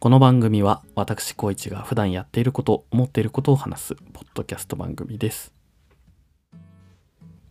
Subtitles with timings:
[0.00, 5.52] この番組は私光一が普段やっていること思っていることを話すポッドキャスト番組です。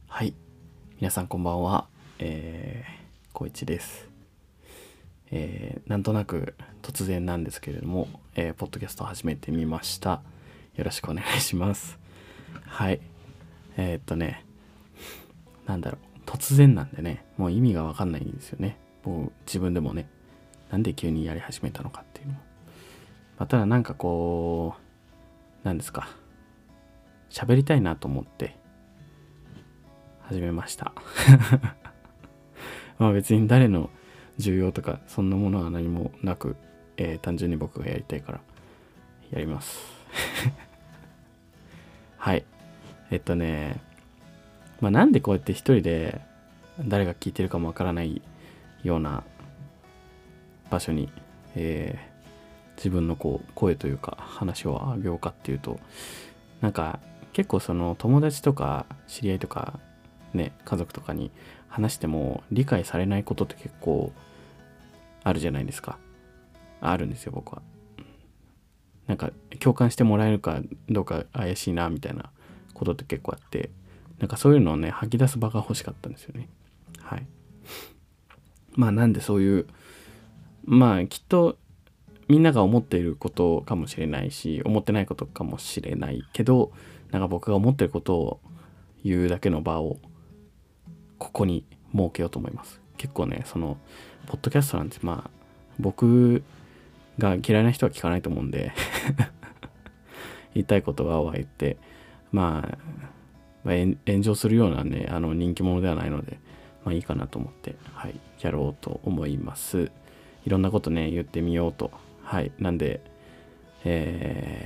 [0.07, 0.33] はい。
[1.01, 1.87] 皆さんこんばんは。
[2.19, 4.07] えー、光一です。
[5.29, 10.21] えー、なんとなく突然なんですけれども、えー、ポッドキャスト始めてみました。
[10.77, 11.99] よろしくお願いします。
[12.65, 13.01] はい。
[13.75, 14.45] えー、っとね
[15.65, 16.19] なんだろう。
[16.25, 18.77] 突然なんでねもう意味がわかんないんですよね。
[19.03, 20.07] もう自分でもね。
[20.71, 22.39] なんで急にやり始めたのかっていうのも。
[23.39, 24.75] ま、ただなんかこ
[25.63, 26.09] う、なんですか。
[27.29, 28.55] 喋りたいなと思って
[30.21, 30.93] 始めました。
[32.99, 33.89] まあ別に誰の
[34.37, 36.55] 重要とかそんなものは何もなく、
[36.97, 38.41] えー、単純に僕がやりたいから
[39.31, 39.79] やります。
[42.17, 42.45] はい。
[43.11, 43.81] えっとね、
[44.81, 46.21] まあなんでこうやって一人で
[46.79, 48.21] 誰が聞いてるかもわからない
[48.83, 49.23] ような
[50.69, 51.09] 場所に、
[51.55, 55.79] えー、自分のこう声というか話をあげようかっていうと
[56.61, 56.99] なんか
[57.33, 59.79] 結構その友達とか知り合いとか
[60.33, 61.31] ね家族とかに
[61.67, 64.11] 話しても理解されないことって結構
[65.23, 65.97] あるじゃないですか。
[66.79, 67.61] あるんですよ僕は。
[69.07, 72.29] なんか共感してもらえるかどうか怪しいなみたいな
[72.73, 73.69] ことって結構あって
[74.19, 76.49] なんかそういうのをね吐き出す場が欲しかったんですよね。
[77.01, 77.25] はい。
[78.73, 79.67] まあなんでそういう
[80.67, 81.57] まあきっと
[82.27, 86.73] みんなが思っていることかもしれないし思ってないことかもしれないけど
[87.11, 88.39] なんか僕が思ってることを
[89.03, 89.97] 言うだけの場を
[91.17, 92.81] ここに設けようと思います。
[92.97, 93.77] 結構ねその
[94.25, 95.29] ポッドキャストなんてまあ
[95.79, 96.43] 僕
[97.17, 98.73] が嫌いな人は聞かないと思うんで
[100.53, 101.77] 言いたいことは言って
[102.31, 102.77] まあ、
[103.63, 106.39] まあ、炎上するようなねあの人気者ではないので
[106.83, 109.91] まあいいかなと思ってはいやろうと思います。
[110.47, 111.91] いろんなことね、言ってみようと。
[112.23, 112.53] はい。
[112.57, 113.01] なんで、
[113.83, 114.65] え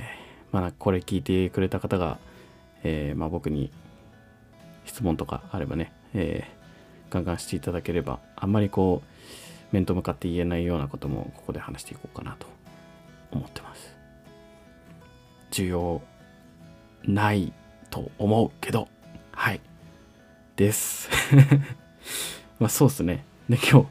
[0.52, 2.18] ー、まあ、これ聞いてくれた方が、
[2.84, 3.72] えー、まあ、僕に
[4.84, 12.46] 質問とかあればね、えー、ガンガンしていただければ、あんまりこう、面と向かって言えないようなこともここで話していこうかなと
[13.32, 13.96] 思ってます。
[15.50, 16.00] 需要
[17.02, 17.52] ない
[17.90, 18.86] と思うけど、
[19.32, 19.60] はい。
[20.54, 21.10] です。
[22.60, 23.24] まあそうっすね。
[23.48, 23.86] で、今日、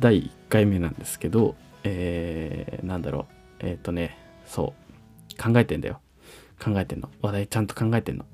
[0.00, 1.54] 第1回目なんですけど、
[1.84, 3.26] えー、なんだろ
[3.60, 3.66] う。
[3.66, 4.74] えっ、ー、とね、そ
[5.38, 5.42] う。
[5.42, 6.00] 考えてんだよ。
[6.62, 7.08] 考えてんの。
[7.22, 8.24] 話題ちゃんと考えてんの。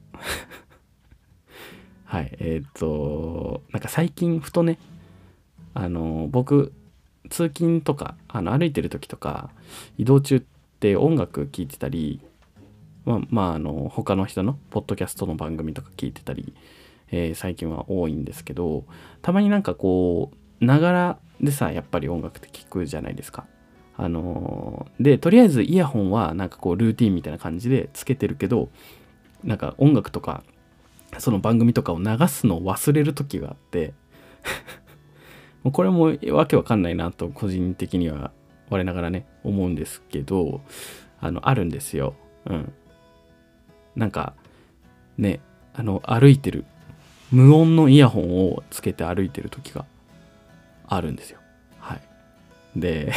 [2.04, 2.36] はい。
[2.38, 4.78] えっ、ー、と、なんか最近ふとね、
[5.74, 6.72] あの、僕、
[7.30, 9.50] 通勤とか、あの歩いてる時とか、
[9.98, 10.42] 移動中っ
[10.80, 12.20] て音楽聴いてたり、
[13.04, 16.54] まあ、まあ、あの、他の人のポッドキャストの番組とか聞いてたり、
[17.10, 18.84] えー、最近は多いんですけど、
[19.20, 20.30] たまになんかこ
[20.60, 23.46] う、ながらでさやっぱり音楽って聴くじゃないですか。
[23.96, 28.68] あのー、でとりあえずイヤホンはなんかこうルーティンみたいな感じでつけてるけど
[29.44, 30.42] なんか音楽とか
[31.18, 33.94] その番組とかを流すのを忘れる時があって
[35.62, 38.32] もうこれもわけわかんないなと個人的には
[38.68, 40.60] 我ながらね思うんですけど
[41.20, 42.14] あのあるんですよ。
[42.46, 42.72] うん。
[43.94, 44.34] なんか
[45.16, 45.40] ね
[45.72, 46.64] あの歩いてる
[47.30, 49.86] 無音のイヤホンをつけて歩いてる時が
[50.86, 51.38] あるんですよ。
[51.78, 52.00] はい。
[52.76, 53.12] で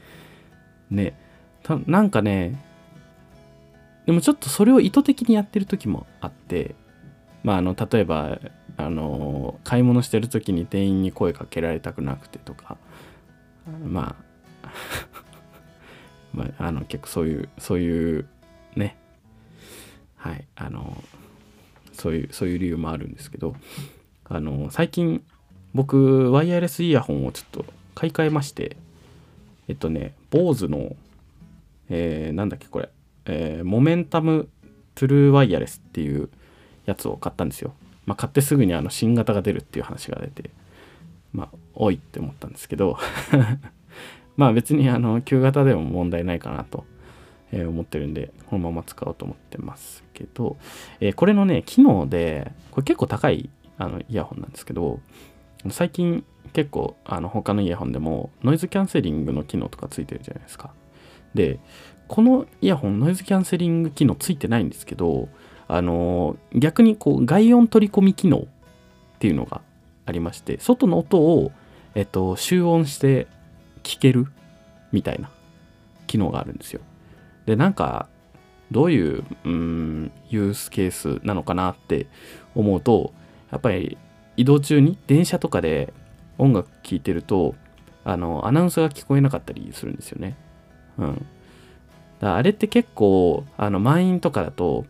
[0.90, 1.14] ね、
[1.86, 2.58] なんかね、
[4.06, 6.74] でもちょっとそれを意図的にやってる時もあって、
[7.42, 8.38] まあ、あの、例えば、
[8.76, 12.76] あの、買い物してる時に店員に声かけられたくなくてとか、
[13.84, 14.16] ま
[14.62, 14.68] あ、
[16.34, 18.26] まあ、あの、結構そういう、そういう
[18.76, 18.96] ね、
[20.16, 21.02] はい、あの、
[21.92, 23.56] そういう、そういう理由もあるんですけど、
[24.24, 25.22] あの、最近、
[25.74, 27.64] 僕、ワイヤレスイヤホンをちょっと
[27.94, 28.76] 買い替えまして、
[29.68, 30.94] えっとね、BOSE の、
[31.88, 32.90] えー、なんだっけこれ、
[33.26, 34.48] えー、モメンタム
[34.94, 36.28] トゥルーワイヤレスっていう
[36.86, 37.74] やつを買ったんですよ。
[38.06, 40.50] まあ、買ってすぐにあの新型が出るっていう話が出て、
[41.32, 42.98] まあ、おいって思ったんですけど
[44.36, 46.84] まあ別にあの旧型でも問題ないかなと、
[47.50, 50.56] え、思ってるんで、このまま使おうと思ってますけど、
[51.00, 53.48] えー、これのね、機能で、これ結構高い
[53.78, 55.00] あのイヤホンなんですけど、
[55.70, 60.72] 最近結構あの他のイヤホンでもノイズキャンセリングの機能とかついてるじゃないですか。
[61.34, 61.58] で、
[62.06, 65.28] このイヤホンノイズキャンセリング機能ついてないんですけど、
[65.66, 68.44] あの逆にこう外音取り込み機能っ
[69.18, 69.62] ていうのが
[70.06, 71.52] ありまして、外の音を、
[71.94, 73.26] えっと、集音して
[73.82, 74.26] 聞ける
[74.92, 75.30] みたいな
[76.06, 76.80] 機能があるんですよ。
[77.46, 78.08] で、なんか、
[78.70, 82.06] どういう、うん、ユースケースなのかなって
[82.54, 83.12] 思うと、
[83.50, 83.98] やっぱり
[84.36, 85.92] 移動中に電車とかで
[86.38, 87.54] 音楽聴いてると
[88.04, 90.36] あのアナウンスが聞こえなかったりするんですよね。
[90.98, 91.26] うん
[92.20, 94.86] だあれって結構あの満員とかだと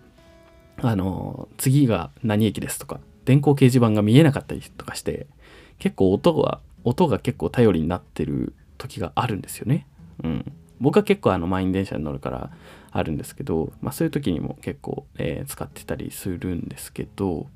[0.79, 5.27] あの次が何駅ですとか電光掲示板が見えなかったりとかして
[5.79, 9.87] 結構音が音が結構頼りになってる時があるんですよね。
[10.23, 12.51] うん、僕は結構あの満員電車に乗るから
[12.97, 17.49] あるんですけど、まあ、そういう時にも結構、えー、使ってたりするんですけど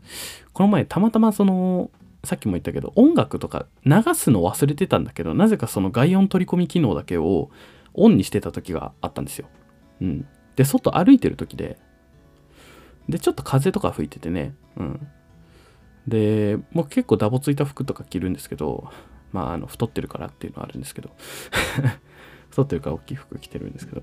[0.52, 1.92] この前たまたまその
[2.24, 7.50] さっきも言ったけど音楽とか流すの忘れてたんだけどなぜかその外音取り込み機能だけを
[7.94, 9.46] オンにしてた時があったんですよ。
[10.00, 10.26] うん、
[10.56, 11.78] で外歩いてる時で
[13.08, 15.08] でちょっと風とか吹いててね、うん、
[16.08, 18.90] で僕結構ダボついた服とか着るんですけど
[19.32, 21.10] まああの太ってるからっていうのはあるんですけど。
[22.50, 24.02] 太ってるから大きい服着てるんですけど。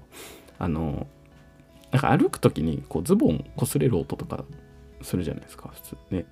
[0.58, 1.08] あの
[1.96, 4.44] なんか歩く時にこうズボン擦れる音とか
[5.02, 6.26] するじゃないですか普通ね。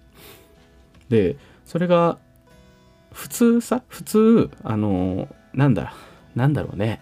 [1.08, 2.18] でそれが
[3.14, 5.94] 普通さ普通あのなんだ
[6.36, 7.00] なんだろうね。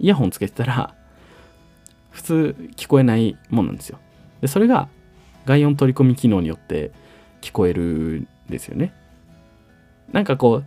[0.00, 0.92] イヤホンつけてたら
[2.10, 4.00] 普通聞こえないもんなんですよ。
[4.40, 4.88] でそれが
[5.46, 6.90] 外音取り込み機能によって
[7.42, 8.92] 聞こえるんですよね。
[10.10, 10.64] なんかこう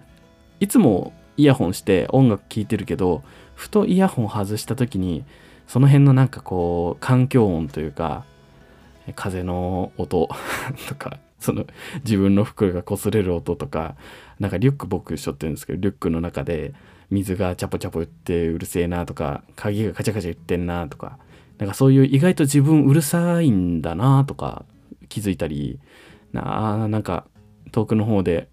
[0.61, 3.21] いつもイヤホンして音楽聴いてるけど
[3.53, 5.25] ふとイヤホン外した時に
[5.67, 8.25] その辺のなんかこう環境音というか
[9.15, 10.29] 風の音
[10.87, 11.65] とかその
[12.03, 13.95] 自分の服が擦れる音とか
[14.39, 16.73] なんかリュック僕背負ってるんですけどリュックの中で
[17.09, 21.19] 水がチャポチャポ言ってうるせえなとか鍵がカチャカチャ言ってんなとか
[21.57, 24.65] なんかそういう意外と自分うるさいんだなとか
[25.09, 25.79] 気づいたり
[26.33, 27.25] ななんか
[27.71, 28.49] 遠くの方で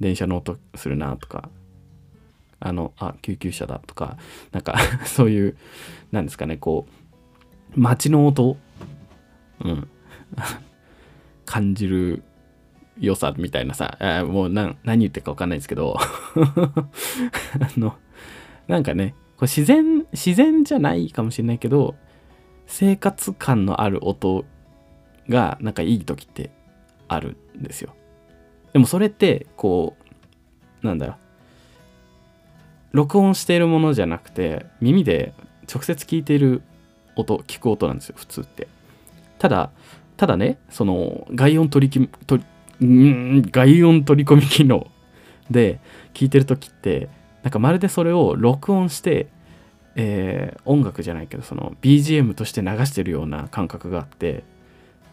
[0.00, 1.48] 電車の音するなとか
[2.66, 4.16] あのあ救急車だとか
[4.50, 4.76] なんか
[5.06, 5.56] そういう
[6.10, 6.86] なんですかねこ
[7.76, 8.56] う街の音
[9.64, 9.88] うん。
[11.46, 12.24] 感じる
[12.98, 15.96] 良さみたいなさもう何言ってるか分かんないですけど。
[16.36, 16.88] あ
[17.78, 17.96] の
[18.66, 21.94] なんかねこう自然自然じゃないかもしれないけど
[22.66, 24.44] 生活感のある音
[25.28, 26.50] がなんかいい時って
[27.06, 27.94] あるんですよ。
[28.72, 29.96] でもそれってこ
[30.82, 31.16] うなんだろう
[32.96, 35.34] 録音しているものじゃなくて耳で
[35.72, 36.62] 直接聞いている
[37.14, 38.68] 音聞く音なんですよ普通って
[39.38, 39.70] ただ
[40.16, 42.42] ただねその外音取り取
[42.84, 44.86] ん外音取り込み機能
[45.50, 45.78] で
[46.14, 47.08] 聞いてる時って
[47.42, 49.28] なんかまるでそれを録音して、
[49.94, 54.42] えー、音楽じゃないけどその BGM として流してるような感覚があって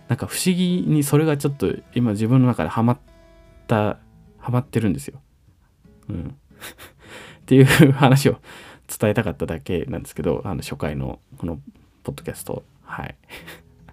[0.07, 2.97] なんか不思議にそれがちょっと今自分の中でハマっ
[3.67, 3.97] た
[4.39, 5.21] ハマってるんですよ。
[6.09, 6.35] うん、
[7.61, 8.37] っていう話を
[8.87, 11.59] 伝えたかっただけなんですけど あの初回のこの
[12.03, 12.63] ポッドキャスト。
[12.83, 13.15] はい。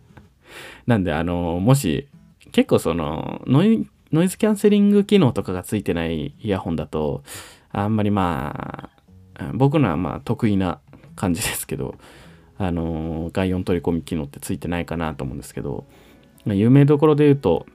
[0.87, 2.09] なんであのもし
[2.53, 7.23] 結構そのノイノイズキャンセリング機能とかがついてないイヤホンだと
[7.71, 8.91] あんまりま
[9.35, 10.81] あ僕のはまあ得意な
[11.15, 11.95] 感じですけど
[12.59, 15.85] あの外音取り込み機能ってついてないかなと思うんですけど
[16.47, 17.67] 有名どころで言うと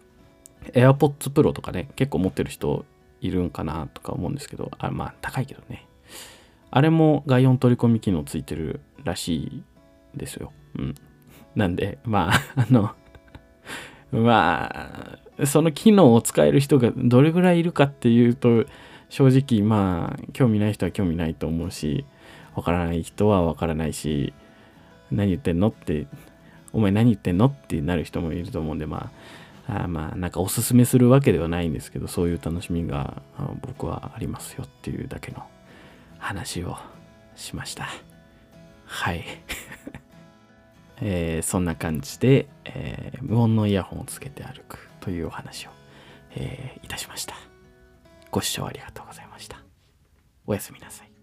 [0.73, 2.85] AirPods Pro とかね結構持ってる人
[3.21, 5.87] いるんかなとか思うんですけどあまあ高いけどね。
[6.71, 9.63] あれも外音取り込み機能ついてるらしい
[10.15, 10.51] ですよ。
[10.77, 10.95] うん。
[11.55, 12.91] なんでまあ あの
[14.11, 18.65] まあ、その機能を使える人がどれぐらいいるかっていうと、
[19.09, 22.05] 正直まあ、興味ない人は興味ないと思うし、
[22.55, 24.33] わからない人はわからないし、
[25.11, 26.07] 何言ってんのって、
[26.71, 29.11] お前何言ってんのってなる人もいると思うんで、まあ、
[29.67, 33.21] あまあ、なんかおすすめするわけではないんですけど、そういう楽しみが
[33.61, 35.43] 僕はありますよっていうだけの
[36.19, 36.77] 話を
[37.35, 37.87] しました。
[38.85, 39.23] はい。
[41.01, 45.71] えー、そんな感じで、えー、無音のイヤホンをつけて歩くというお話を、
[46.31, 47.35] えー、いたしました。
[48.31, 49.57] ご視聴ありがとうございました。
[50.47, 51.14] おやすみなさい。